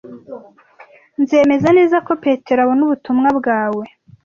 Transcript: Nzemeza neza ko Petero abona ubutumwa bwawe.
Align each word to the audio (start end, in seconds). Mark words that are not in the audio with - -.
Nzemeza 1.21 1.67
neza 1.77 1.97
ko 2.07 2.11
Petero 2.23 2.59
abona 2.61 2.81
ubutumwa 2.85 3.29
bwawe. 3.39 3.85